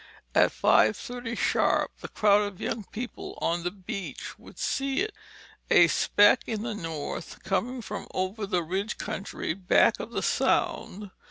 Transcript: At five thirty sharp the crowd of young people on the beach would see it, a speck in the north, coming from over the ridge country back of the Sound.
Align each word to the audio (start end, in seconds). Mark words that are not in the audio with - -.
At 0.33 0.51
five 0.51 0.97
thirty 0.97 1.35
sharp 1.35 1.91
the 1.99 2.07
crowd 2.07 2.41
of 2.41 2.59
young 2.59 2.85
people 2.85 3.37
on 3.39 3.61
the 3.61 3.69
beach 3.69 4.39
would 4.39 4.57
see 4.57 5.01
it, 5.01 5.13
a 5.69 5.85
speck 5.87 6.41
in 6.47 6.63
the 6.63 6.73
north, 6.73 7.43
coming 7.43 7.83
from 7.83 8.07
over 8.11 8.47
the 8.47 8.63
ridge 8.63 8.97
country 8.97 9.53
back 9.53 9.99
of 9.99 10.09
the 10.09 10.23
Sound. 10.23 11.11